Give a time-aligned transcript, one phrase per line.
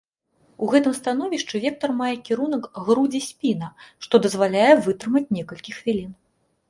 [0.63, 3.67] У гэтым становішчы вектар мае кірунак грудзі-спіна,
[4.07, 6.11] што дазваляе вытрымаць некалькі хвілін.